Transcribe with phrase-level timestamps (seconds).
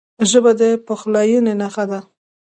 [0.29, 1.99] ژبه د پخلاینې نښه ده